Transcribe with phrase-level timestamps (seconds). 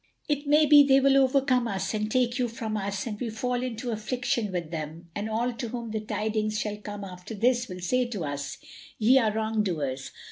[0.27, 3.61] It may be they will overcome us and take you from us and we fall
[3.61, 7.81] into affliction with them, and all to whom the tidings shall come after this will
[7.81, 8.57] say to us:
[8.97, 10.09] 'Ye are wrong doers!